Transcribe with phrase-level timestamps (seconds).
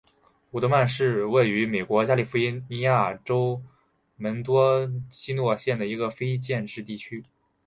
[0.49, 2.35] 伍德曼是位于美国加利福
[2.69, 3.61] 尼亚州
[4.17, 7.23] 门多西诺县的一个非建制地区。